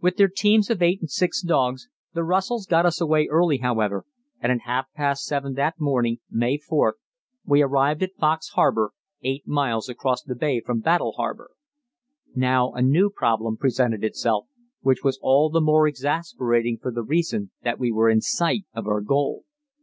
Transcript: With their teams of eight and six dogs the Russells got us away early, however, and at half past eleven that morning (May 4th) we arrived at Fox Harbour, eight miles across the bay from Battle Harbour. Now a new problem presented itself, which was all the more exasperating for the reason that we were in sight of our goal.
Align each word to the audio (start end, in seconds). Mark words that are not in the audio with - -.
With 0.00 0.16
their 0.16 0.28
teams 0.30 0.70
of 0.70 0.80
eight 0.80 1.00
and 1.02 1.10
six 1.10 1.42
dogs 1.42 1.90
the 2.14 2.24
Russells 2.24 2.64
got 2.64 2.86
us 2.86 2.98
away 2.98 3.26
early, 3.30 3.58
however, 3.58 4.06
and 4.40 4.50
at 4.50 4.60
half 4.64 4.86
past 4.94 5.30
eleven 5.30 5.52
that 5.52 5.78
morning 5.78 6.16
(May 6.30 6.56
4th) 6.56 6.94
we 7.44 7.60
arrived 7.60 8.02
at 8.02 8.14
Fox 8.18 8.48
Harbour, 8.54 8.92
eight 9.20 9.46
miles 9.46 9.90
across 9.90 10.22
the 10.22 10.34
bay 10.34 10.62
from 10.64 10.80
Battle 10.80 11.12
Harbour. 11.12 11.50
Now 12.34 12.72
a 12.72 12.80
new 12.80 13.10
problem 13.10 13.58
presented 13.58 14.02
itself, 14.02 14.46
which 14.80 15.04
was 15.04 15.18
all 15.20 15.50
the 15.50 15.60
more 15.60 15.86
exasperating 15.86 16.78
for 16.80 16.90
the 16.90 17.02
reason 17.02 17.50
that 17.62 17.78
we 17.78 17.92
were 17.92 18.08
in 18.08 18.22
sight 18.22 18.64
of 18.72 18.86
our 18.86 19.02
goal. 19.02 19.44